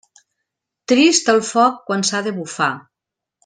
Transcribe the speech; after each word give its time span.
Trist 0.93 1.29
el 1.35 1.43
foc 1.51 1.77
quan 1.91 2.09
s'ha 2.11 2.23
de 2.31 2.37
bufar. 2.41 2.75